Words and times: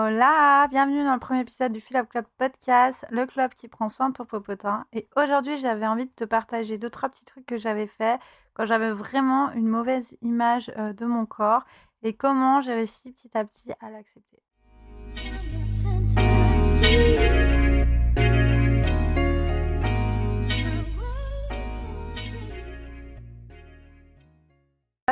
Hola, 0.00 0.68
bienvenue 0.70 1.02
dans 1.02 1.14
le 1.14 1.18
premier 1.18 1.40
épisode 1.40 1.72
du 1.72 1.80
Philip 1.80 2.08
Club 2.08 2.24
Podcast, 2.38 3.04
le 3.10 3.26
club 3.26 3.52
qui 3.54 3.66
prend 3.66 3.88
soin 3.88 4.10
de 4.10 4.14
ton 4.14 4.24
popotin. 4.24 4.86
Et 4.92 5.08
aujourd'hui, 5.16 5.58
j'avais 5.58 5.88
envie 5.88 6.04
de 6.04 6.12
te 6.14 6.22
partager 6.22 6.78
deux, 6.78 6.88
trois 6.88 7.08
petits 7.08 7.24
trucs 7.24 7.44
que 7.44 7.58
j'avais 7.58 7.88
fait 7.88 8.20
quand 8.54 8.64
j'avais 8.64 8.92
vraiment 8.92 9.50
une 9.54 9.66
mauvaise 9.66 10.16
image 10.22 10.70
euh, 10.78 10.92
de 10.92 11.04
mon 11.04 11.26
corps 11.26 11.64
et 12.04 12.12
comment 12.12 12.60
j'ai 12.60 12.74
réussi 12.74 13.10
petit 13.10 13.36
à 13.36 13.44
petit 13.44 13.72
à 13.80 13.90
l'accepter. 13.90 14.38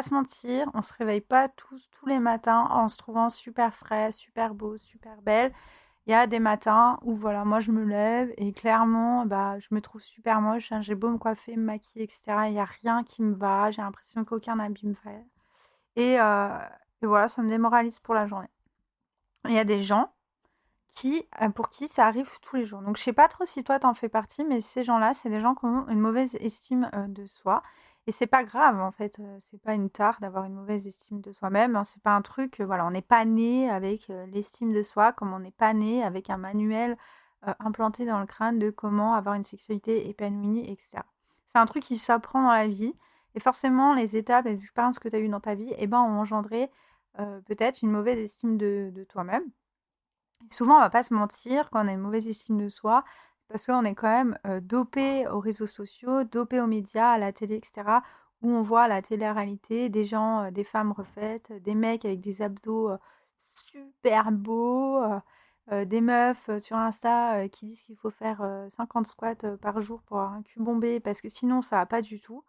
Se 0.07 0.15
mentir, 0.15 0.71
on 0.75 0.83
se 0.83 0.93
réveille 0.95 1.21
pas 1.21 1.49
tous 1.49 1.89
tous 1.91 2.07
les 2.07 2.21
matins 2.21 2.67
en 2.71 2.89
se 2.89 2.97
trouvant 2.97 3.29
super 3.29 3.75
frais, 3.75 4.13
super 4.13 4.55
beau, 4.55 4.77
super 4.77 5.21
belle. 5.23 5.53
Il 6.07 6.13
y 6.13 6.15
a 6.15 6.27
des 6.29 6.39
matins 6.41 6.99
où 7.03 7.17
voilà, 7.17 7.45
moi 7.45 7.61
je 7.61 7.73
me 7.73 7.85
lève 7.85 8.33
et 8.39 8.53
clairement, 8.53 9.27
bah, 9.27 9.59
je 9.59 9.69
me 9.73 9.81
trouve 9.81 10.01
super 10.03 10.41
moche. 10.41 10.71
hein, 10.73 10.81
j'ai 10.83 10.95
beau 10.95 11.11
me 11.11 11.19
coiffer, 11.19 11.57
me 11.57 11.65
maquiller, 11.65 12.05
etc. 12.05 12.47
Il 12.49 12.53
n'y 12.53 12.61
a 12.61 12.65
rien 12.65 13.03
qui 13.05 13.23
me 13.23 13.35
va. 13.35 13.71
J'ai 13.73 13.83
l'impression 13.83 14.25
qu'aucun 14.25 14.59
habit 14.61 14.87
me 14.87 14.95
va. 15.05 15.11
Et, 15.97 16.21
euh, 16.21 16.59
et 17.03 17.07
voilà, 17.07 17.29
ça 17.29 17.43
me 17.43 17.49
démoralise 17.49 18.01
pour 18.01 18.15
la 18.15 18.27
journée. 18.27 18.49
Il 19.47 19.53
y 19.55 19.59
a 19.59 19.65
des 19.65 19.83
gens 19.83 20.13
qui, 20.91 21.27
euh, 21.43 21.51
pour 21.51 21.69
qui 21.71 21.89
ça 21.89 22.07
arrive 22.07 22.31
tous 22.43 22.57
les 22.57 22.65
jours. 22.65 22.83
Donc 22.83 22.97
je 22.97 23.03
sais 23.03 23.13
pas 23.13 23.29
trop 23.29 23.45
si 23.45 23.65
toi 23.65 23.79
t'en 23.79 23.95
fais 23.95 24.09
partie, 24.09 24.45
mais 24.45 24.61
ces 24.61 24.85
gens-là, 24.85 25.15
c'est 25.15 25.29
des 25.31 25.41
gens 25.41 25.55
qui 25.55 25.67
ont 25.67 25.89
une 25.89 26.01
mauvaise 26.01 26.37
estime 26.41 26.91
euh, 26.95 27.07
de 27.09 27.27
soi. 27.27 27.63
Et 28.07 28.13
c'est 28.13 28.27
pas 28.27 28.45
grave 28.45 28.81
en 28.81 28.93
fait, 28.93 29.21
c'est 29.41 29.61
pas 29.61 29.75
une 29.75 29.91
tare 29.91 30.21
d'avoir 30.21 30.45
une 30.45 30.55
mauvaise 30.55 30.87
estime 30.87 31.21
de 31.21 31.33
soi-même. 31.33 31.75
hein. 31.77 31.85
C'est 31.85 32.03
pas 32.03 32.15
un 32.15 32.23
truc, 32.23 32.61
voilà, 32.61 32.87
on 32.87 32.91
n'est 32.91 33.03
pas 33.03 33.25
né 33.25 33.69
avec 33.69 34.09
l'estime 34.29 34.73
de 34.73 34.83
soi, 34.83 35.13
comme 35.13 35.33
on 35.33 35.41
n'est 35.41 35.51
pas 35.51 35.73
né 35.75 36.05
avec 36.05 36.31
un 36.31 36.37
manuel 36.37 36.97
implanté 37.43 38.05
dans 38.07 38.21
le 38.21 38.27
crâne 38.27 38.59
de 38.59 38.71
comment 38.71 39.15
avoir 39.15 39.35
une 39.35 39.45
sexualité 39.45 40.09
épanouie, 40.09 40.61
etc. 40.71 41.03
C'est 41.47 41.59
un 41.59 41.67
truc 41.67 41.83
qui 41.83 41.97
s'apprend 41.97 42.43
dans 42.43 42.53
la 42.53 42.69
vie. 42.69 42.95
Et 43.35 43.41
forcément, 43.41 43.93
les 43.93 44.17
étapes, 44.17 44.47
les 44.47 44.63
expériences 44.63 44.99
que 44.99 45.09
tu 45.09 45.17
as 45.17 45.19
eues 45.19 45.29
dans 45.29 45.41
ta 45.41 45.55
vie, 45.55 45.73
eh 45.77 45.87
ben, 45.87 46.01
ont 46.01 46.21
engendré 46.21 46.71
peut-être 47.47 47.83
une 47.83 47.91
mauvaise 47.91 48.19
estime 48.19 48.57
de, 48.57 48.91
de 48.95 49.05
toi-même. 49.05 49.45
Souvent, 50.51 50.77
on 50.77 50.81
va 50.81 50.91
pas 50.91 51.03
se 51.03 51.13
mentir, 51.13 51.71
quand 51.71 51.85
on 51.85 51.89
a 51.89 51.93
une 51.93 52.01
mauvaise 52.01 52.29
estime 52.29 52.59
de 52.59 52.69
soi, 52.69 53.05
parce 53.49 53.67
qu'on 53.67 53.85
est 53.85 53.95
quand 53.95 54.09
même 54.09 54.39
dopé 54.63 55.27
aux 55.29 55.41
réseaux 55.41 55.67
sociaux, 55.67 56.25
dopé 56.25 56.61
aux 56.61 56.67
médias, 56.67 57.11
à 57.13 57.19
la 57.19 57.33
télé, 57.33 57.57
etc., 57.57 58.01
où 58.43 58.51
on 58.51 58.63
voit 58.63 58.89
la 58.89 59.03
télé-réalité 59.03 59.89
des 59.89 60.05
gens, 60.05 60.51
des 60.51 60.65
femmes 60.65 60.93
refaites, 60.93 61.53
des 61.63 61.75
mecs 61.75 62.05
avec 62.05 62.21
des 62.21 62.43
abdos 62.43 62.91
super 63.39 64.31
beaux, 64.33 65.01
des 65.71 66.01
meufs 66.01 66.51
sur 66.59 66.77
Insta 66.77 67.49
qui 67.49 67.67
disent 67.67 67.83
qu'il 67.83 67.97
faut 67.97 68.11
faire 68.11 68.43
euh, 68.43 68.69
50 68.71 69.07
squats 69.07 69.57
par 69.61 69.81
jour 69.81 70.03
pour 70.03 70.19
avoir 70.19 70.35
un 70.35 70.43
cul 70.43 70.61
bombé, 70.61 71.01
parce 71.01 71.21
que 71.21 71.29
sinon, 71.29 71.63
ça 71.63 71.77
va 71.77 71.87
pas 71.87 72.03
du 72.03 72.21
tout. 72.21 72.45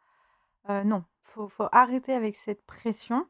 Non, 0.69 1.05
faut, 1.23 1.47
faut 1.47 1.69
arrêter 1.71 2.13
avec 2.13 2.35
cette 2.35 2.65
pression. 2.65 3.25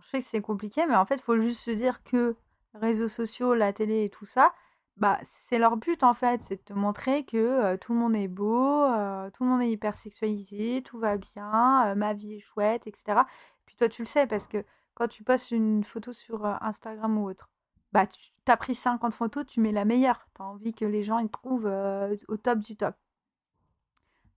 Je 0.00 0.08
sais 0.08 0.18
que 0.20 0.24
c'est 0.24 0.40
compliqué, 0.40 0.86
mais 0.86 0.94
en 0.94 1.06
fait, 1.06 1.16
il 1.16 1.22
faut 1.22 1.40
juste 1.40 1.60
se 1.60 1.70
dire 1.70 2.02
que 2.04 2.36
réseaux 2.74 3.08
sociaux, 3.08 3.54
la 3.54 3.72
télé 3.72 4.04
et 4.04 4.10
tout 4.10 4.26
ça, 4.26 4.52
bah, 4.98 5.18
c'est 5.22 5.58
leur 5.58 5.76
but 5.76 6.02
en 6.02 6.12
fait, 6.14 6.42
c'est 6.42 6.56
de 6.56 6.62
te 6.62 6.72
montrer 6.72 7.24
que 7.24 7.76
tout 7.76 7.92
le 7.92 7.98
monde 7.98 8.16
est 8.16 8.28
beau, 8.28 8.84
tout 9.32 9.44
le 9.44 9.50
monde 9.50 9.62
est 9.62 9.70
hyper 9.70 9.94
sexualisé, 9.94 10.82
tout 10.82 10.98
va 10.98 11.16
bien, 11.16 11.94
ma 11.94 12.14
vie 12.14 12.34
est 12.34 12.40
chouette, 12.40 12.86
etc. 12.86 13.20
Puis 13.66 13.76
toi, 13.76 13.88
tu 13.88 14.02
le 14.02 14.06
sais 14.06 14.26
parce 14.26 14.46
que 14.46 14.64
quand 14.94 15.08
tu 15.08 15.22
postes 15.24 15.50
une 15.52 15.84
photo 15.84 16.12
sur 16.12 16.44
Instagram 16.44 17.18
ou 17.18 17.28
autre, 17.28 17.48
bah, 17.92 18.06
tu 18.06 18.32
as 18.48 18.56
pris 18.56 18.74
50 18.74 19.14
photos, 19.14 19.46
tu 19.46 19.60
mets 19.60 19.72
la 19.72 19.84
meilleure. 19.84 20.26
Tu 20.34 20.42
as 20.42 20.44
envie 20.44 20.74
que 20.74 20.84
les 20.84 21.02
gens 21.02 21.18
ils 21.18 21.30
trouvent 21.30 21.70
au 22.28 22.36
top 22.36 22.58
du 22.58 22.76
top. 22.76 22.96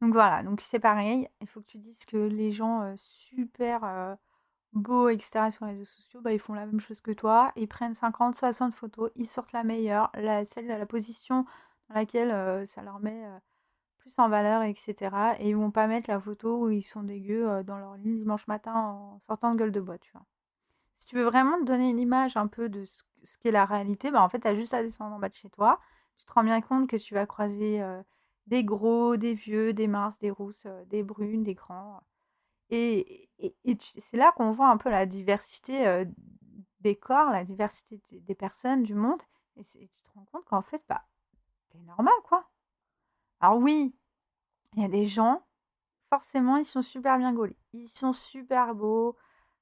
Donc 0.02 0.14
voilà, 0.14 0.42
donc 0.44 0.62
c'est 0.62 0.80
pareil, 0.80 1.30
il 1.42 1.48
faut 1.48 1.62
que 1.62 1.68
tu 1.68 1.78
dises 1.78 2.06
que 2.06 2.18
les 2.18 2.52
gens 2.52 2.92
super 2.96 4.18
beaux, 4.74 5.10
etc., 5.10 5.50
sur 5.50 5.66
les 5.66 5.74
réseaux 5.74 5.86
sociaux, 5.86 6.22
bah, 6.22 6.34
ils 6.34 6.40
font 6.40 6.54
la 6.54 6.66
même 6.66 6.80
chose 6.80 7.02
que 7.02 7.12
toi, 7.12 7.52
ils 7.56 7.68
prennent 7.68 7.94
50, 7.94 8.36
60 8.36 8.74
photos, 8.74 9.12
ils 9.16 9.28
sortent 9.28 9.52
la 9.52 9.64
meilleure, 9.64 10.12
celle, 10.46 10.68
la 10.68 10.86
position 10.86 11.46
dans 11.90 11.96
laquelle 11.96 12.32
euh, 12.32 12.66
ça 12.66 12.82
leur 12.82 13.00
met 13.00 13.26
euh, 13.26 13.38
plus 13.98 14.18
en 14.18 14.30
valeur, 14.30 14.64
etc. 14.64 15.36
Et 15.40 15.50
ils 15.50 15.56
vont 15.56 15.72
pas 15.72 15.88
mettre 15.88 16.10
la 16.10 16.20
photo 16.20 16.66
où 16.66 16.70
ils 16.70 16.84
sont 16.84 17.04
dégueux 17.04 17.50
euh, 17.50 17.64
dans 17.64 17.78
leur 17.78 17.96
lit 17.98 18.18
dimanche 18.18 18.48
matin 18.48 18.74
en 18.74 19.20
sortant 19.22 19.54
de 19.54 19.60
gueule 19.60 19.72
de 19.72 19.82
bois. 19.82 19.98
Si 20.96 21.08
tu 21.08 21.16
veux 21.16 21.24
vraiment 21.24 21.58
te 21.60 21.66
donner 21.66 21.90
une 21.90 22.00
image 22.00 22.38
un 22.38 22.48
peu 22.48 22.70
de 22.70 22.86
ce, 22.86 23.04
qu'est 23.40 23.52
la 23.52 23.66
réalité, 23.66 24.12
bah, 24.12 24.24
en 24.24 24.30
fait, 24.30 24.40
tu 24.40 24.48
as 24.48 24.56
juste 24.56 24.74
à 24.74 24.84
descendre 24.84 25.16
en 25.16 25.20
bas 25.20 25.30
de 25.30 25.36
chez 25.36 25.50
toi. 25.50 25.80
Tu 26.18 26.26
te 26.26 26.34
rends 26.34 26.44
bien 26.44 26.62
compte 26.62 26.88
que 26.88 26.98
tu 26.98 27.14
vas 27.16 27.26
croiser 27.26 27.84
des 28.46 28.64
gros, 28.64 29.18
des 29.18 29.34
vieux, 29.34 29.74
des 29.74 29.88
minces, 29.88 30.20
des 30.20 30.30
rousses, 30.30 30.68
des 30.88 31.02
brunes, 31.02 31.44
des 31.44 31.56
grands. 31.56 32.02
Et, 32.72 33.30
c'est 34.00 34.18
là 34.18 34.32
qu'on 34.36 34.52
voit 34.52 34.70
un 34.70 34.78
peu 34.78 34.90
la 34.90 35.06
diversité 35.06 36.06
des 36.80 36.96
corps, 36.96 37.30
la 37.32 37.44
diversité 37.44 38.02
des 38.12 38.36
personnes, 38.36 38.84
du 38.84 38.96
monde. 38.96 39.22
Et, 39.58 39.64
c'est- 39.64 39.90
tu 39.94 40.04
te 40.04 40.10
rends 40.16 40.26
compte 40.32 40.46
qu'en 40.46 40.62
fait, 40.62 40.84
bah, 40.88 41.06
t'es 41.70 41.80
normal, 41.80 42.14
quoi. 42.24 42.50
Alors 43.42 43.58
oui, 43.58 43.94
il 44.76 44.82
y 44.82 44.86
a 44.86 44.90
des 44.90 45.06
gens, 45.06 45.44
forcément, 46.10 46.58
ils 46.58 46.66
sont 46.66 46.82
super 46.82 47.18
bien 47.18 47.34
gaulés. 47.34 47.58
Ils 47.74 47.90
sont 47.90 48.14
super 48.14 48.76
beaux. 48.76 49.18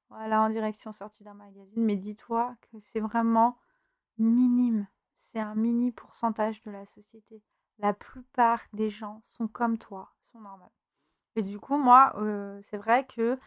Voilà, 0.10 0.42
en 0.42 0.50
direction 0.50 0.92
sortie 0.92 1.24
d'un 1.24 1.36
magazine. 1.36 1.84
Mais 1.84 1.96
dis-toi 1.96 2.56
que 2.62 2.80
c'est 2.80 3.00
vraiment 3.00 3.58
minime. 4.18 4.88
C'est 5.14 5.40
un 5.40 5.56
mini 5.56 5.92
pourcentage 5.92 6.62
de 6.64 6.72
la 6.72 6.86
société. 6.86 7.44
La 7.78 7.94
plupart 7.94 8.62
des 8.74 8.90
gens 8.90 9.22
sont 9.24 9.48
comme 9.48 9.78
toi, 9.78 10.14
sont 10.32 10.40
normaux. 10.40 10.72
Et 11.40 11.44
du 11.44 11.58
coup, 11.58 11.78
moi, 11.78 12.14
c'est 12.70 12.76
vrai 12.78 13.06
que 13.06 13.40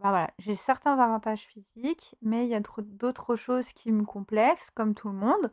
bah 0.00 0.28
j'ai 0.38 0.54
certains 0.56 0.98
avantages 0.98 1.42
physiques, 1.46 2.16
mais 2.22 2.44
il 2.46 2.50
y 2.50 2.56
a 2.56 2.60
d'autres 2.60 3.36
choses 3.36 3.72
qui 3.72 3.92
me 3.92 4.04
complexent, 4.04 4.70
comme 4.70 4.94
tout 4.94 5.08
le 5.08 5.14
monde. 5.14 5.52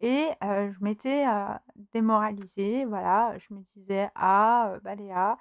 Et 0.00 0.30
je 0.42 0.82
m'étais 0.84 1.26
démoralisée, 1.92 2.86
voilà. 2.86 3.36
Je 3.38 3.54
me 3.54 3.60
disais, 3.76 4.10
ah, 4.16 4.78
bah 4.82 4.94
Léa, 4.96 5.36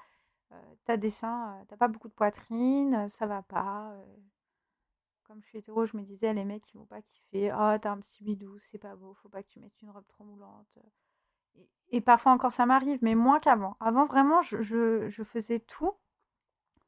t'as 0.85 0.97
des 0.97 1.12
seins, 1.12 1.63
t'as 1.69 1.78
pas 1.78 1.88
beaucoup 1.88 2.09
de 2.09 2.13
poitrine, 2.13 3.07
ça 3.09 3.25
va 3.28 3.41
pas. 3.44 3.94
Comme 5.23 5.41
je 5.44 5.47
suis 5.47 5.59
hétéro, 5.59 5.85
je 5.85 5.95
me 5.95 6.03
disais, 6.03 6.34
les 6.34 6.44
mecs, 6.45 6.73
ils 6.73 6.78
vont 6.78 6.85
pas 6.85 7.01
kiffer. 7.01 7.53
Oh, 7.53 7.78
t'as 7.81 7.91
un 7.91 8.00
petit 8.00 8.23
bidou, 8.23 8.59
c'est 8.59 8.79
pas 8.79 8.95
beau, 8.97 9.13
faut 9.13 9.29
pas 9.29 9.44
que 9.44 9.47
tu 9.50 9.59
mettes 9.59 9.81
une 9.81 9.91
robe 9.91 10.07
trop 10.07 10.25
moulante. 10.25 10.78
Et, 11.92 12.02
parfois 12.02 12.32
encore, 12.32 12.52
ça 12.52 12.66
m'arrive, 12.66 13.00
mais 13.02 13.16
moins 13.16 13.40
qu'avant. 13.40 13.76
Avant, 13.80 14.06
vraiment, 14.06 14.42
je, 14.42 15.10
faisais 15.24 15.60
tout 15.60 15.94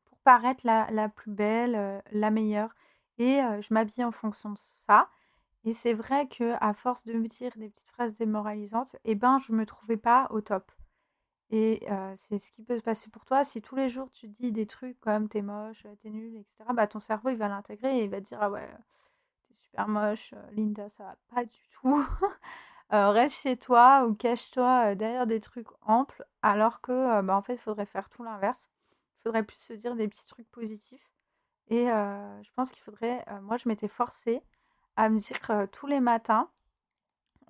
pour 0.06 0.18
paraître 0.20 0.66
la, 0.66 1.10
plus 1.10 1.32
belle, 1.32 1.76
euh, 1.76 2.00
la 2.12 2.32
meilleure. 2.32 2.74
Et 3.18 3.42
euh, 3.42 3.62
je 3.62 3.74
m'habillais 3.74 4.04
en 4.04 4.12
fonction 4.12 4.52
de 4.52 4.58
ça. 4.58 5.10
Et 5.64 5.74
c'est 5.74 5.94
vrai 5.94 6.28
que 6.28 6.56
à 6.60 6.74
force 6.74 7.04
de 7.06 7.14
me 7.14 7.28
dire 7.28 7.52
des 7.56 7.70
petites 7.70 7.90
phrases 7.90 8.14
démoralisantes, 8.14 8.96
eh 9.06 9.16
ben, 9.16 9.38
je 9.40 9.54
me 9.54 9.66
trouvais 9.66 9.98
pas 9.98 10.28
au 10.32 10.42
top. 10.42 10.72
Et 11.52 11.86
euh, 11.92 12.14
c'est 12.16 12.40
ce 12.40 12.52
qui 12.52 12.64
peut 12.64 12.78
se 12.78 12.82
passer 12.82 13.10
pour 13.10 13.26
toi. 13.26 13.44
Si 13.44 13.62
tous 13.62 13.76
les 13.76 13.90
jours 13.90 14.10
tu 14.12 14.28
dis 14.30 14.52
des 14.52 14.66
trucs 14.66 15.00
comme 15.02 15.28
t'es 15.28 15.42
moche, 15.42 15.86
t'es 16.02 16.10
nul, 16.10 16.36
etc., 16.38 16.64
bah 16.74 16.88
ton 16.88 17.00
cerveau 17.02 17.30
il 17.30 17.38
va 17.38 17.50
l'intégrer 17.50 18.00
et 18.00 18.04
il 18.06 18.10
va 18.10 18.22
dire 18.22 18.38
ah 18.42 18.50
ouais, 18.50 18.68
t'es 19.48 19.54
super 19.56 19.88
moche, 19.90 20.34
Linda, 20.54 20.88
ça 20.90 21.04
va 21.04 21.18
pas 21.36 21.44
du 21.46 21.68
tout. 21.70 22.06
Euh, 22.94 23.12
reste 23.12 23.42
chez 23.42 23.56
toi 23.56 24.06
ou 24.06 24.14
cache-toi 24.14 24.92
euh, 24.92 24.96
derrière 24.96 25.26
des 25.26 25.40
trucs 25.40 25.68
amples, 25.82 26.26
alors 26.42 26.82
que 26.82 26.92
euh, 26.92 27.22
bah, 27.22 27.38
en 27.38 27.42
fait 27.42 27.54
il 27.54 27.60
faudrait 27.60 27.86
faire 27.86 28.10
tout 28.10 28.24
l'inverse. 28.24 28.70
Il 29.20 29.24
faudrait 29.24 29.44
plus 29.44 29.58
se 29.58 29.74
dire 29.74 29.96
des 29.96 30.08
petits 30.10 30.28
trucs 30.28 30.50
positifs. 30.52 31.10
Et 31.70 31.86
je 31.86 32.50
pense 32.56 32.72
qu'il 32.74 32.84
faudrait, 32.84 33.24
moi 33.44 33.56
je 33.56 33.70
m'étais 33.70 33.88
forcée 33.88 34.42
à 34.98 35.08
me 35.08 35.20
dire 35.20 35.70
tous 35.72 35.88
les 35.88 36.02
matins 36.02 36.50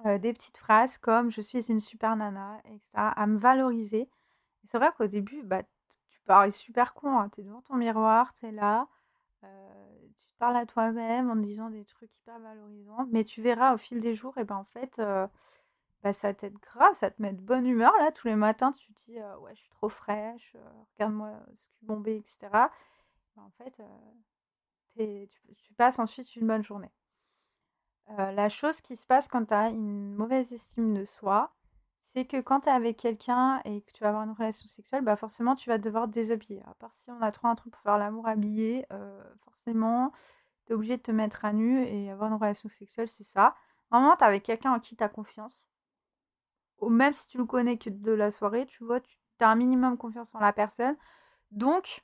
des 0.05 0.33
petites 0.33 0.57
phrases 0.57 0.99
comme 0.99 1.31
je 1.31 1.41
suis 1.41 1.71
une 1.71 1.79
super 1.79 2.15
nana, 2.15 2.61
etc., 2.65 2.91
à 2.95 3.25
me 3.25 3.39
valoriser. 3.39 4.09
C'est 4.67 4.77
vrai 4.77 4.91
qu'au 4.95 5.07
début, 5.07 5.41
bah, 5.43 5.63
tu 6.09 6.21
parais 6.25 6.51
super 6.51 6.93
con, 6.93 7.17
hein, 7.17 7.29
tu 7.29 7.41
es 7.41 7.43
devant 7.43 7.61
ton 7.61 7.75
miroir, 7.77 8.33
tu 8.35 8.45
es 8.45 8.51
là, 8.51 8.87
euh, 9.43 10.07
tu 10.15 10.27
te 10.27 10.37
parles 10.37 10.57
à 10.57 10.65
toi-même 10.65 11.29
en 11.29 11.35
disant 11.35 11.69
des 11.69 11.85
trucs 11.85 12.15
hyper 12.17 12.39
valorisants, 12.39 13.07
mais 13.11 13.23
tu 13.23 13.41
verras 13.41 13.73
au 13.73 13.77
fil 13.77 14.01
des 14.01 14.13
jours, 14.13 14.37
et 14.37 14.43
ben 14.43 14.57
en 14.57 14.63
fait, 14.63 14.99
euh, 14.99 15.27
bah, 16.03 16.13
ça 16.13 16.33
t'aide 16.33 16.57
grave, 16.59 16.93
ça 16.93 17.11
te 17.11 17.21
met 17.21 17.33
de 17.33 17.41
bonne 17.41 17.65
humeur, 17.65 17.93
là, 17.99 18.11
tous 18.11 18.27
les 18.27 18.35
matins, 18.35 18.71
tu 18.71 18.93
te 18.93 19.01
dis, 19.05 19.17
ouais, 19.41 19.55
je 19.55 19.61
suis 19.61 19.69
trop 19.69 19.89
fraîche, 19.89 20.55
regarde-moi 20.95 21.31
ce 21.55 21.67
cul 21.69 21.85
bombé, 21.85 22.17
etc. 22.17 22.49
En 23.37 23.49
fait, 23.51 23.81
tu, 24.97 25.29
tu 25.55 25.73
passes 25.73 25.99
ensuite 25.99 26.35
une 26.35 26.47
bonne 26.47 26.63
journée. 26.63 26.91
La 28.07 28.49
chose 28.49 28.81
qui 28.81 28.95
se 28.95 29.05
passe 29.05 29.27
quand 29.27 29.45
tu 29.45 29.53
as 29.53 29.69
une 29.69 30.13
mauvaise 30.15 30.51
estime 30.51 30.93
de 30.93 31.05
soi, 31.05 31.53
c'est 32.13 32.25
que 32.25 32.41
quand 32.41 32.61
tu 32.61 32.69
es 32.69 32.71
avec 32.71 32.97
quelqu'un 32.97 33.61
et 33.63 33.81
que 33.81 33.91
tu 33.91 34.03
vas 34.03 34.09
avoir 34.09 34.23
une 34.23 34.31
relation 34.31 34.67
sexuelle, 34.67 35.01
bah 35.03 35.15
forcément 35.15 35.55
tu 35.55 35.69
vas 35.69 35.77
devoir 35.77 36.07
te 36.07 36.11
déshabiller. 36.11 36.61
À 36.67 36.73
part 36.73 36.93
si 36.93 37.09
on 37.09 37.21
a 37.21 37.31
trop 37.31 37.47
un 37.47 37.55
truc 37.55 37.71
pour 37.71 37.81
faire 37.81 37.97
l'amour 37.97 38.27
habillé, 38.27 38.85
euh, 38.91 39.23
forcément 39.45 40.11
tu 40.65 40.73
es 40.73 40.75
obligé 40.75 40.97
de 40.97 41.01
te 41.01 41.11
mettre 41.11 41.45
à 41.45 41.53
nu 41.53 41.85
et 41.85 42.11
avoir 42.11 42.29
une 42.29 42.37
relation 42.37 42.69
sexuelle, 42.69 43.07
c'est 43.07 43.23
ça. 43.23 43.55
Vraiment, 43.91 44.15
tu 44.17 44.23
avec 44.23 44.43
quelqu'un 44.43 44.73
en 44.73 44.79
qui 44.79 44.95
tu 44.95 45.03
as 45.03 45.09
confiance. 45.09 45.67
Même 46.81 47.13
si 47.13 47.27
tu 47.27 47.37
le 47.37 47.45
connais 47.45 47.77
que 47.77 47.89
de 47.89 48.11
la 48.11 48.31
soirée, 48.31 48.65
tu 48.65 48.83
vois, 48.83 48.99
tu 48.99 49.17
as 49.39 49.49
un 49.49 49.55
minimum 49.55 49.97
confiance 49.97 50.33
en 50.35 50.39
la 50.39 50.51
personne. 50.51 50.97
Donc, 51.51 52.03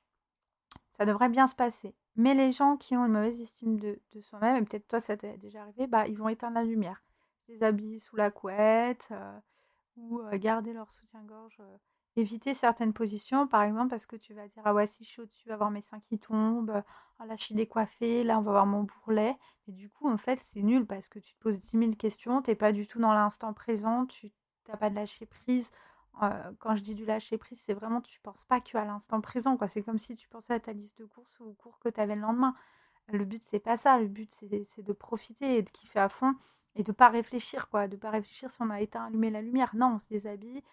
ça 0.91 1.05
devrait 1.05 1.29
bien 1.29 1.47
se 1.47 1.55
passer. 1.55 1.95
Mais 2.15 2.33
les 2.33 2.51
gens 2.51 2.77
qui 2.77 2.95
ont 2.95 3.05
une 3.05 3.11
mauvaise 3.11 3.41
estime 3.41 3.79
de, 3.79 3.99
soi-même, 4.21 4.63
et 4.63 4.65
peut-être 4.65 4.87
toi 4.87 4.99
ça 4.99 5.17
t'est 5.17 5.37
déjà 5.37 5.61
arrivé, 5.61 5.87
bah, 5.87 6.07
ils 6.07 6.17
vont 6.17 6.29
éteindre 6.29 6.55
la 6.55 6.63
lumière. 6.63 7.03
Se 7.45 7.51
déshabiller 7.51 7.99
sous 7.99 8.15
la 8.15 8.31
couette 8.31 9.09
euh, 9.11 9.39
ou 9.97 10.21
garder 10.33 10.73
leur 10.73 10.89
soutien-gorge. 10.91 11.57
Éviter 12.15 12.55
certaines 12.55 12.93
positions, 12.93 13.47
par 13.47 13.61
exemple, 13.61 13.89
parce 13.89 14.07
que 14.07 14.15
tu 14.15 14.33
vas 14.33 14.47
dire 14.47 14.63
Ah 14.65 14.73
ouais, 14.73 14.87
si 14.87 15.03
je 15.03 15.09
suis 15.09 15.21
au-dessus, 15.21 15.51
avoir 15.51 15.69
mes 15.69 15.81
seins 15.81 15.99
qui 15.99 16.17
tombent, 16.17 16.81
ah 17.19 17.25
là 17.25 17.35
je 17.35 17.43
suis 17.43 17.55
décoiffée, 17.55 18.23
là 18.23 18.39
on 18.39 18.41
va 18.41 18.51
voir 18.51 18.65
mon 18.65 18.83
bourrelet. 18.83 19.35
Et 19.67 19.71
du 19.71 19.89
coup, 19.89 20.09
en 20.09 20.17
fait, 20.17 20.39
c'est 20.41 20.63
nul 20.63 20.87
parce 20.87 21.09
que 21.09 21.19
tu 21.19 21.35
te 21.35 21.39
poses 21.39 21.59
10 21.59 21.77
000 21.77 21.91
questions, 21.93 22.41
tu 22.41 22.49
n'es 22.49 22.55
pas 22.55 22.71
du 22.71 22.87
tout 22.87 22.99
dans 22.99 23.13
l'instant 23.13 23.53
présent, 23.53 24.05
tu 24.07 24.31
n'as 24.67 24.77
pas 24.77 24.89
de 24.89 24.95
lâcher 24.95 25.27
prise 25.27 25.71
quand 26.59 26.75
je 26.75 26.83
dis 26.83 26.95
du 26.95 27.05
lâcher 27.05 27.37
prise, 27.37 27.59
c'est 27.59 27.73
vraiment 27.73 28.01
tu 28.01 28.19
penses 28.21 28.43
pas 28.43 28.59
qu'à 28.59 28.85
l'instant 28.85 29.21
présent. 29.21 29.57
quoi. 29.57 29.67
C'est 29.67 29.83
comme 29.83 29.99
si 29.99 30.15
tu 30.15 30.27
pensais 30.27 30.53
à 30.53 30.59
ta 30.59 30.73
liste 30.73 30.97
de 30.97 31.05
courses 31.05 31.39
ou 31.39 31.45
aux 31.45 31.53
cours 31.53 31.79
que 31.79 31.89
tu 31.89 31.99
avais 31.99 32.15
le 32.15 32.21
lendemain. 32.21 32.55
Le 33.09 33.23
but, 33.25 33.43
c'est 33.45 33.59
pas 33.59 33.77
ça. 33.77 33.99
Le 33.99 34.07
but, 34.07 34.31
c'est 34.31 34.83
de 34.83 34.93
profiter 34.93 35.57
et 35.57 35.63
de 35.63 35.69
kiffer 35.69 35.99
à 35.99 36.09
fond 36.09 36.35
et 36.77 36.83
de 36.83 36.91
pas 36.91 37.09
réfléchir. 37.09 37.69
quoi. 37.69 37.87
De 37.87 37.97
pas 37.97 38.11
réfléchir 38.11 38.49
si 38.49 38.61
on 38.61 38.69
a 38.69 38.81
éteint, 38.81 39.05
allumé 39.05 39.29
la 39.29 39.41
lumière. 39.41 39.75
Non, 39.75 39.95
on 39.95 39.99
se 39.99 40.07
déshabille, 40.07 40.63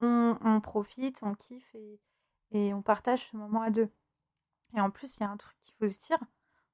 on, 0.00 0.60
profite, 0.62 1.20
on 1.22 1.34
kiffe 1.34 1.74
et, 1.74 2.00
et, 2.50 2.74
on 2.74 2.82
partage 2.82 3.28
ce 3.30 3.36
moment 3.36 3.62
à 3.62 3.70
deux. 3.70 3.88
Et 4.76 4.80
en 4.80 4.90
plus, 4.90 5.16
il 5.16 5.20
y 5.22 5.26
a 5.26 5.30
un 5.30 5.36
truc 5.36 5.56
qu'il 5.60 5.74
faut 5.74 5.88
se 5.88 6.00
dire. 6.06 6.18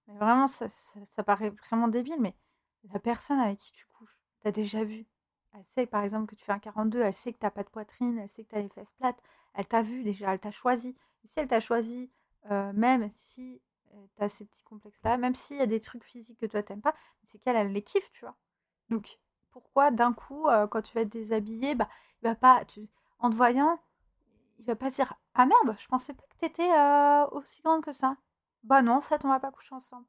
Mais 0.06 0.17
vraiment, 0.19 0.49
ça, 0.49 0.69
ça, 0.69 1.23
paraît 1.23 1.50
vraiment 1.50 1.88
débile, 1.88 2.20
mais 2.20 2.35
la 2.93 2.99
personne 2.99 3.38
avec 3.38 3.58
qui 3.58 3.73
tu 3.73 3.87
couches, 3.87 4.19
tu 4.40 4.49
as 4.49 4.52
déjà 4.52 4.82
vu 4.85 5.06
elle 5.55 5.64
sait, 5.64 5.87
par 5.87 6.05
exemple, 6.05 6.26
que 6.26 6.37
tu 6.37 6.44
fais 6.44 6.52
un 6.52 6.58
42, 6.58 7.00
elle 7.00 7.14
sait 7.14 7.32
que 7.32 7.38
tu 7.38 7.46
n'as 7.46 7.50
pas 7.50 7.62
de 7.62 7.69
poitrine, 7.69 8.19
elle 8.19 8.29
sait 8.29 8.44
que 8.44 8.50
tu 8.50 8.56
as 8.56 8.62
les 8.62 8.69
fesses 8.69 8.93
plates, 8.93 9.20
elle 9.55 9.67
t'a 9.67 9.82
vu 9.82 10.02
déjà, 10.02 10.32
elle 10.32 10.40
t'a 10.40 10.50
choisi. 10.50 10.96
Et 11.25 11.26
si 11.26 11.40
elle 11.40 11.49
t'a 11.49 11.61
choisi, 11.61 12.11
euh, 12.50 12.73
même 12.75 13.11
si 13.12 13.61
euh, 13.94 14.06
tu 14.17 14.23
as 14.23 14.29
ces 14.29 14.44
petits 14.44 14.62
complexes-là, 14.62 15.17
même 15.17 15.35
s'il 15.35 15.56
y 15.56 15.61
a 15.61 15.67
des 15.67 15.81
trucs 15.81 16.05
physiques 16.05 16.38
que 16.38 16.46
toi 16.46 16.62
t'aimes 16.62 16.82
pas, 16.82 16.94
c'est 17.25 17.38
qu'elle, 17.38 17.56
elle 17.56 17.73
les 17.73 17.82
kiffe, 17.82 18.11
tu 18.12 18.20
vois. 18.20 18.37
Donc, 18.90 19.19
pourquoi 19.50 19.90
d'un 19.90 20.12
coup, 20.12 20.46
quand 20.70 20.82
tu 20.82 20.94
vas 20.94 21.02
être 21.02 21.08
déshabillé, 21.08 21.75
bah, 21.75 21.88
il 22.23 22.29
va 22.29 22.35
pas, 22.35 22.64
tu, 22.64 22.88
en 23.19 23.31
te 23.31 23.35
voyant, 23.35 23.79
il 24.58 24.64
va 24.64 24.76
pas 24.76 24.90
dire 24.90 25.14
Ah 25.35 25.46
merde, 25.46 25.76
je 25.79 25.88
pensais 25.88 26.14
pas 26.14 26.23
que 26.23 26.38
tu 26.40 26.46
étais 26.46 26.70
aussi 27.32 27.62
grande 27.62 27.82
que 27.85 27.93
ça. 27.93 28.17
Bah 28.64 28.82
non, 28.82 28.94
en 28.94 29.00
fait, 29.00 29.25
on 29.25 29.29
va 29.29 29.40
pas 29.40 29.50
coucher 29.52 29.75
ensemble. 29.75 30.06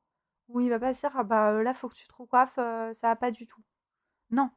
Ou 0.49 0.61
il 0.61 0.69
va 0.69 0.79
pas 0.79 0.93
dire 0.93 1.11
Ah 1.15 1.23
bah 1.23 1.63
là, 1.63 1.73
faut 1.73 1.89
que 1.89 1.95
tu 1.95 2.07
te 2.07 2.13
recoiffes, 2.15 2.55
ça 2.55 2.93
va 3.03 3.15
pas 3.15 3.31
du 3.31 3.47
tout. 3.47 3.61
Non, 4.31 4.51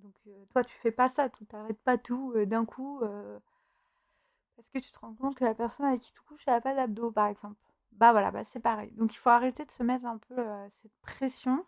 donc 0.00 0.14
toi, 0.50 0.64
tu 0.64 0.74
fais 0.76 0.92
pas 0.92 1.08
ça, 1.08 1.28
tu 1.28 1.44
t'arrêtes 1.46 1.80
pas 1.82 1.98
tout 1.98 2.32
d'un 2.46 2.64
coup 2.64 3.00
parce 4.56 4.70
que 4.70 4.78
tu 4.78 4.90
te 4.90 4.98
rends 4.98 5.14
compte 5.14 5.36
que 5.36 5.44
la 5.44 5.54
personne 5.54 5.86
avec 5.86 6.00
qui 6.00 6.12
tu 6.12 6.20
couches, 6.22 6.42
elle 6.46 6.54
n'a 6.54 6.60
pas 6.60 6.74
d'abdos, 6.74 7.12
par 7.12 7.28
exemple. 7.28 7.56
Bah 7.92 8.12
voilà, 8.12 8.30
bah 8.30 8.44
c'est 8.44 8.60
pareil. 8.60 8.90
Donc 8.92 9.14
il 9.14 9.18
faut 9.18 9.30
arrêter 9.30 9.64
de 9.64 9.70
se 9.70 9.82
mettre 9.82 10.04
un 10.04 10.18
peu 10.18 10.36
cette 10.70 10.96
pression. 11.02 11.64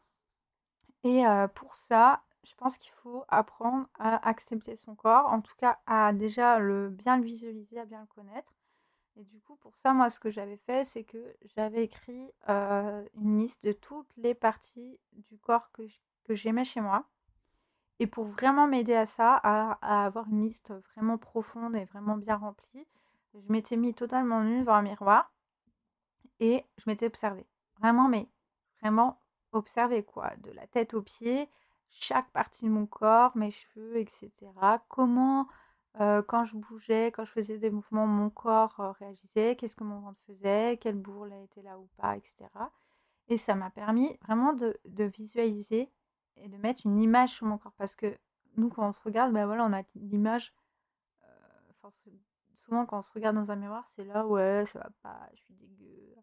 Et 1.04 1.24
pour 1.54 1.74
ça, 1.74 2.22
je 2.44 2.54
pense 2.54 2.78
qu'il 2.78 2.92
faut 2.92 3.24
apprendre 3.28 3.86
à 3.98 4.28
accepter 4.28 4.76
son 4.76 4.94
corps, 4.94 5.26
en 5.32 5.40
tout 5.40 5.54
cas 5.56 5.78
à 5.86 6.12
déjà 6.12 6.58
le 6.58 6.90
bien 6.90 7.16
le 7.16 7.24
visualiser, 7.24 7.78
à 7.78 7.84
bien 7.84 8.00
le 8.00 8.06
connaître. 8.06 8.52
Et 9.16 9.24
du 9.24 9.40
coup, 9.40 9.56
pour 9.56 9.76
ça, 9.76 9.92
moi, 9.92 10.08
ce 10.08 10.20
que 10.20 10.30
j'avais 10.30 10.56
fait, 10.56 10.84
c'est 10.84 11.04
que 11.04 11.36
j'avais 11.56 11.84
écrit 11.84 12.30
une 12.48 13.38
liste 13.38 13.64
de 13.64 13.72
toutes 13.72 14.14
les 14.16 14.34
parties 14.34 14.98
du 15.12 15.38
corps 15.38 15.70
que 15.72 16.34
j'aimais 16.34 16.64
chez 16.64 16.80
moi. 16.80 17.06
Et 18.00 18.06
pour 18.06 18.24
vraiment 18.24 18.66
m'aider 18.66 18.94
à 18.94 19.04
ça, 19.04 19.34
à, 19.34 20.06
avoir 20.06 20.26
une 20.28 20.42
liste 20.42 20.72
vraiment 20.94 21.18
profonde 21.18 21.76
et 21.76 21.84
vraiment 21.84 22.16
bien 22.16 22.36
remplie, 22.36 22.86
je 23.34 23.52
m'étais 23.52 23.76
mis 23.76 23.92
totalement 23.94 24.42
nue 24.42 24.60
devant 24.60 24.76
un 24.76 24.82
miroir 24.82 25.30
et 26.40 26.64
je 26.78 26.84
m'étais 26.86 27.06
observée. 27.06 27.46
Vraiment, 27.78 28.08
mais 28.08 28.26
vraiment 28.80 29.19
observée 29.52 30.02
quoi, 30.02 30.32
de 30.38 30.50
la 30.52 30.66
tête 30.66 30.94
aux 30.94 31.02
pieds, 31.02 31.48
chaque 31.90 32.30
partie 32.30 32.64
de 32.64 32.70
mon 32.70 32.86
corps, 32.86 33.36
mes 33.36 33.50
cheveux, 33.50 33.96
etc. 33.96 34.30
Comment, 34.88 35.48
quand 35.98 36.44
je 36.44 36.56
bougeais, 36.56 37.10
quand 37.12 37.24
je 37.24 37.32
faisais 37.32 37.58
des 37.58 37.70
mouvements, 37.70 38.06
mon 38.06 38.30
corps 38.30 38.94
réagissait, 38.98 39.56
qu'est-ce 39.56 39.76
que 39.76 39.84
mon 39.84 40.00
ventre 40.00 40.20
faisait, 40.26 40.78
quelle 40.80 40.96
bourre 40.96 41.26
était 41.42 41.62
là 41.62 41.78
ou 41.78 41.88
pas, 41.96 42.16
etc. 42.16 42.46
Et 43.28 43.38
ça 43.38 43.54
m'a 43.54 43.70
permis 43.70 44.16
vraiment 44.22 44.52
de 44.52 45.04
visualiser 45.04 45.90
et 46.36 46.48
de 46.48 46.56
mettre 46.56 46.86
une 46.86 46.98
image 46.98 47.30
sur 47.30 47.46
mon 47.46 47.58
corps. 47.58 47.74
Parce 47.76 47.96
que 47.96 48.16
nous, 48.56 48.68
quand 48.68 48.88
on 48.88 48.92
se 48.92 49.00
regarde, 49.00 49.32
ben 49.32 49.46
voilà, 49.46 49.64
on 49.64 49.72
a 49.72 49.82
l'image. 49.94 50.54
Souvent, 52.54 52.86
quand 52.86 52.98
on 52.98 53.02
se 53.02 53.12
regarde 53.12 53.34
dans 53.34 53.50
un 53.50 53.56
miroir, 53.56 53.88
c'est 53.88 54.04
là, 54.04 54.24
ouais, 54.26 54.64
ça 54.66 54.78
va 54.78 54.90
pas, 55.02 55.28
je 55.34 55.40
suis 55.40 55.54
dégueu. 55.54 56.14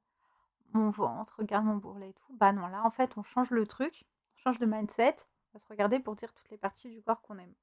Ventre, 0.89 1.35
regarde 1.37 1.65
mon 1.65 1.75
bourrelet 1.75 2.09
et 2.09 2.13
tout. 2.13 2.33
Bah 2.33 2.51
non, 2.51 2.67
là, 2.67 2.83
en 2.83 2.89
fait, 2.89 3.17
on 3.17 3.23
change 3.23 3.51
le 3.51 3.65
truc, 3.65 4.05
on 4.35 4.37
change 4.39 4.59
de 4.59 4.65
mindset, 4.65 5.15
on 5.49 5.57
va 5.57 5.59
se 5.59 5.67
regarder 5.67 5.99
pour 5.99 6.15
dire 6.15 6.33
toutes 6.33 6.49
les 6.49 6.57
parties 6.57 6.89
du 6.89 7.01
corps 7.01 7.21
qu'on 7.21 7.37
aime. 7.37 7.53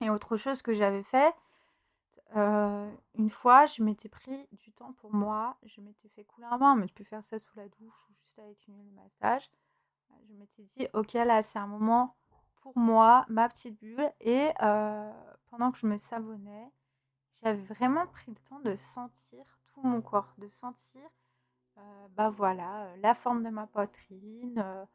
Et 0.00 0.10
autre 0.10 0.36
chose 0.36 0.62
que 0.62 0.72
j'avais 0.72 1.02
fait, 1.02 1.34
euh, 2.36 2.90
une 3.14 3.30
fois, 3.30 3.66
je 3.66 3.82
m'étais 3.82 4.08
pris 4.08 4.46
du 4.52 4.72
temps 4.72 4.92
pour 4.94 5.12
moi, 5.12 5.58
je 5.64 5.80
m'étais 5.80 6.08
fait 6.08 6.24
couler 6.24 6.46
un 6.50 6.58
bain, 6.58 6.76
mais 6.76 6.86
tu 6.86 6.94
peux 6.94 7.04
faire 7.04 7.24
ça 7.24 7.38
sous 7.38 7.56
la 7.56 7.68
douche 7.68 8.08
ou 8.08 8.14
juste 8.14 8.38
avec 8.38 8.66
une 8.66 8.76
huile 8.78 8.92
massage 8.92 9.50
je 10.28 10.34
m'étais 10.34 10.62
dit, 10.76 10.88
ok, 10.92 11.12
là, 11.14 11.42
c'est 11.42 11.58
un 11.58 11.66
moment 11.66 12.16
pour 12.62 12.76
moi, 12.76 13.24
ma 13.28 13.48
petite 13.48 13.78
bulle. 13.78 14.12
Et 14.20 14.50
euh, 14.62 15.12
pendant 15.50 15.70
que 15.70 15.78
je 15.78 15.86
me 15.86 15.96
savonnais, 15.96 16.72
j'avais 17.42 17.62
vraiment 17.62 18.06
pris 18.06 18.30
le 18.30 18.40
temps 18.48 18.60
de 18.60 18.74
sentir 18.74 19.44
tout 19.66 19.82
mon 19.82 20.00
corps, 20.02 20.34
de 20.38 20.48
sentir, 20.48 21.02
bah 22.10 22.30
voilà, 22.30 22.84
euh, 22.84 22.96
la 22.98 23.14
forme 23.14 23.42
de 23.42 23.50
ma 23.50 23.66
poitrine, 23.66 24.86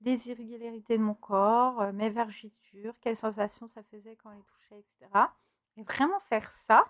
les 0.00 0.28
irrégularités 0.28 0.98
de 0.98 1.02
mon 1.02 1.14
corps, 1.14 1.92
mes 1.92 2.10
vergitures, 2.10 2.94
quelles 3.00 3.16
sensations 3.16 3.68
ça 3.68 3.82
faisait 3.84 4.16
quand 4.16 4.30
on 4.30 4.36
les 4.36 4.42
touchait, 4.42 4.78
etc. 4.78 5.10
Et 5.76 5.82
vraiment 5.84 6.20
faire 6.20 6.50
ça, 6.50 6.84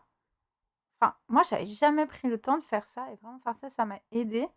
enfin, 1.01 1.15
moi, 1.29 1.43
j'avais 1.43 1.67
jamais 1.67 2.07
pris 2.07 2.29
le 2.29 2.39
temps 2.41 2.59
de 2.59 2.65
faire 2.65 2.87
ça. 2.87 3.11
Et 3.13 3.17
vraiment 3.17 3.39
faire 3.41 3.57
ça, 3.57 3.69
ça 3.69 3.85
m'a 3.85 4.01
aidé. 4.13 4.49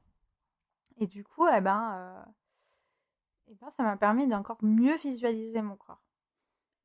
Et 0.97 1.07
du 1.07 1.23
coup, 1.23 1.45
eh 1.47 1.61
ben, 1.61 2.25
et 3.47 3.55
ben, 3.55 3.69
ça 3.69 3.83
m'a 3.83 3.97
permis 3.97 4.27
d'encore 4.27 4.57
mieux 4.61 4.95
visualiser 4.95 5.61
mon 5.61 5.75
corps. 5.75 6.01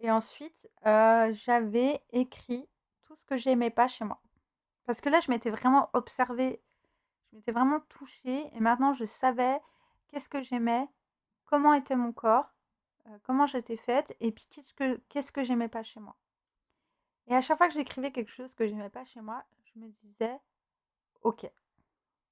Et 0.00 0.10
ensuite, 0.10 0.68
euh, 0.86 1.32
j'avais 1.32 2.02
écrit 2.12 2.68
tout 3.02 3.14
ce 3.16 3.24
que 3.24 3.36
j'aimais 3.36 3.70
pas 3.70 3.88
chez 3.88 4.04
moi. 4.04 4.20
Parce 4.86 5.00
que 5.00 5.08
là, 5.08 5.20
je 5.20 5.30
m'étais 5.30 5.50
vraiment 5.50 5.90
observée, 5.92 6.62
je 7.30 7.36
m'étais 7.36 7.52
vraiment 7.52 7.80
touchée, 7.80 8.54
et 8.54 8.60
maintenant 8.60 8.92
je 8.92 9.04
savais 9.04 9.60
qu'est-ce 10.08 10.28
que 10.28 10.42
j'aimais, 10.42 10.88
comment 11.46 11.74
était 11.74 11.96
mon 11.96 12.12
corps, 12.12 12.52
euh, 13.06 13.18
comment 13.22 13.46
j'étais 13.46 13.76
faite, 13.76 14.16
et 14.20 14.32
puis 14.32 14.46
qu'est-ce 14.50 14.72
que, 14.74 14.96
qu'est-ce 15.08 15.32
que 15.32 15.42
j'aimais 15.42 15.68
pas 15.68 15.82
chez 15.82 16.00
moi. 16.00 16.16
Et 17.26 17.34
à 17.34 17.40
chaque 17.40 17.58
fois 17.58 17.68
que 17.68 17.74
j'écrivais 17.74 18.12
quelque 18.12 18.30
chose 18.30 18.54
que 18.54 18.66
j'aimais 18.66 18.90
pas 18.90 19.04
chez 19.04 19.20
moi, 19.20 19.44
je 19.64 19.78
me 19.78 19.88
disais, 19.88 20.38
ok, 21.22 21.48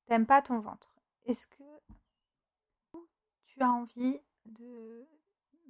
t'aimes 0.07 0.27
pas 0.27 0.43
ton 0.43 0.59
ventre. 0.59 0.93
Est-ce 1.27 1.47
que 1.47 1.63
as 3.63 3.71
envie 3.71 4.21
de, 4.47 5.07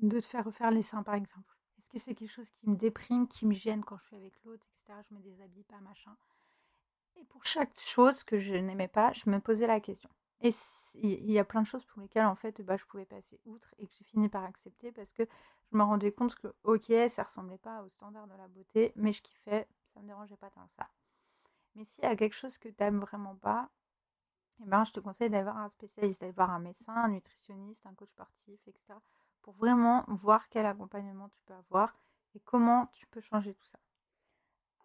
de 0.03 0.21
te 0.21 0.27
faire 0.27 0.45
refaire 0.45 0.71
les 0.71 0.83
seins, 0.83 1.03
par 1.03 1.15
exemple? 1.15 1.57
Est-ce 1.79 1.91
que 1.91 1.99
c'est 1.99 2.15
quelque 2.15 2.31
chose 2.31 2.51
qui 2.51 2.69
me 2.69 2.77
déprime, 2.77 3.29
qui 3.29 3.47
me 3.47 3.55
gêne 3.55 3.85
quand 3.85 3.97
je 3.99 4.07
suis 4.07 4.17
avec 4.17 4.43
l'autre, 4.45 4.67
etc. 4.73 4.99
Je 5.09 5.15
me 5.15 5.21
déshabille 5.21 5.65
pas, 5.65 5.81
machin. 5.81 6.17
Et 7.21 7.25
pour 7.25 7.45
chaque 7.45 7.79
chose 7.79 8.25
que 8.25 8.37
je 8.37 8.55
n'aimais 8.55 8.89
pas, 8.89 9.13
je 9.13 9.29
me 9.29 9.41
posais 9.41 9.67
la 9.67 9.81
question. 9.81 10.11
Et 10.41 10.51
il 10.95 11.31
y 11.31 11.39
a 11.39 11.45
plein 11.45 11.63
de 11.63 11.67
choses 11.67 11.85
pour 11.85 12.01
lesquelles, 12.01 12.27
en 12.27 12.37
fait, 12.37 12.61
bah, 12.63 12.77
je 12.77 12.85
pouvais 12.85 13.05
passer 13.05 13.41
outre 13.45 13.75
et 13.79 13.87
que 13.87 13.93
j'ai 13.99 14.05
fini 14.05 14.29
par 14.29 14.45
accepter 14.45 14.93
parce 14.93 15.13
que 15.13 15.25
je 15.71 15.77
me 15.77 15.83
rendais 15.83 16.13
compte 16.13 16.35
que, 16.37 16.55
ok, 16.65 16.93
ça 17.09 17.25
ressemblait 17.25 17.59
pas 17.59 17.83
au 17.83 17.89
standard 17.89 18.27
de 18.27 18.35
la 18.35 18.49
beauté, 18.49 18.93
mais 18.97 19.13
je 19.13 19.23
kiffais, 19.23 19.67
ça 19.93 20.01
me 20.01 20.07
dérangeait 20.07 20.37
pas 20.37 20.51
tant 20.51 20.67
ça. 20.77 20.89
Mais 21.75 21.85
s'il 21.85 22.05
y 22.05 22.07
a 22.07 22.17
quelque 22.17 22.35
chose 22.35 22.57
que 22.59 22.69
tu 22.69 22.77
n'aimes 22.81 23.01
vraiment 23.01 23.37
pas, 23.37 23.69
eh 24.61 24.65
ben, 24.67 24.85
je 24.85 24.93
te 24.93 25.01
conseille 25.01 25.31
d'avoir 25.31 25.57
un 25.59 25.69
spécialiste, 25.69 26.21
d'aller 26.21 26.33
voir 26.33 26.51
un 26.51 26.59
médecin, 26.59 26.95
un 26.95 27.09
nutritionniste, 27.09 27.85
un 27.87 27.95
coach 27.95 28.11
sportif, 28.11 28.61
etc. 28.67 28.99
pour 29.43 29.55
vraiment 29.55 30.05
voir 30.09 30.49
quel 30.49 30.67
accompagnement 30.67 31.29
tu 31.29 31.41
peux 31.47 31.55
avoir 31.55 31.95
et 32.35 32.41
comment 32.41 32.87
tu 32.93 33.07
peux 33.07 33.21
changer 33.21 33.55
tout 33.55 33.67
ça. 33.67 33.79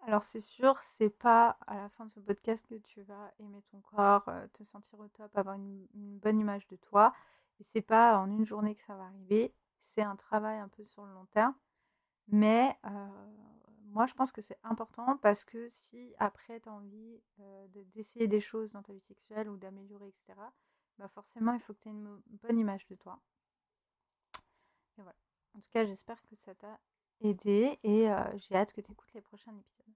Alors 0.06 0.24
c'est 0.24 0.42
sûr, 0.42 0.78
c'est 0.84 1.10
pas 1.10 1.58
à 1.66 1.76
la 1.78 1.90
fin 1.90 2.06
de 2.06 2.12
ce 2.12 2.20
podcast 2.20 2.66
que 2.68 2.76
tu 2.76 3.02
vas 3.04 3.32
aimer 3.40 3.62
ton 3.72 3.80
corps, 3.82 4.30
te 4.52 4.64
sentir 4.64 5.00
au 5.00 5.08
top, 5.08 5.38
avoir 5.38 5.56
une, 5.56 5.88
bonne 5.94 6.40
image 6.40 6.68
de 6.68 6.76
toi. 6.76 7.14
Et 7.60 7.64
c'est 7.64 7.82
pas 7.82 8.18
en 8.18 8.30
une 8.30 8.46
journée 8.46 8.76
que 8.76 8.84
ça 8.84 8.96
va 8.96 9.06
arriver. 9.06 9.54
C'est 9.80 10.02
un 10.02 10.18
travail 10.18 10.60
un 10.60 10.68
peu 10.68 10.84
sur 10.84 11.06
le 11.06 11.14
long 11.14 11.26
terme. 11.28 11.56
Mais 12.28 12.78
moi, 13.92 14.06
je 14.06 14.14
pense 14.14 14.34
que 14.34 14.42
c'est 14.42 14.60
important 14.64 15.18
parce 15.18 15.46
que 15.46 15.70
si 15.70 16.14
après 16.20 16.60
tu 16.60 16.68
as 16.68 16.74
envie 16.74 17.22
d'essayer 17.94 18.28
des 18.28 18.42
choses 18.42 18.74
dans 18.74 18.84
ta 18.84 18.92
vie 18.92 19.02
sexuelle 19.02 19.50
ou 19.50 19.56
d'améliorer, 19.56 20.08
etc., 20.08 20.38
bah 20.98 21.08
forcément, 21.08 21.54
il 21.54 21.62
faut 21.62 21.74
que 21.74 21.80
tu 21.80 21.88
aies 21.88 21.92
une 21.92 22.22
bonne 22.44 22.60
image 22.60 22.86
de 22.88 22.96
toi. 22.96 23.20
Et 24.98 25.02
voilà. 25.02 25.18
En 25.56 25.62
cas, 25.72 25.86
j'espère 25.86 26.22
que 26.24 26.36
ça 26.36 26.54
t'a 26.56 26.78
aidé 27.22 27.80
et 27.84 28.10
j'ai 28.36 28.56
hâte 28.56 28.74
que 28.74 28.82
tu 28.82 28.92
écoutes 28.92 29.14
les 29.14 29.22
prochains 29.22 29.54
épisodes. 29.56 29.93